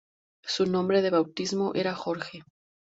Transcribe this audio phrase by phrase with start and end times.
[0.43, 2.41] Su nombre de bautismo era Jorge.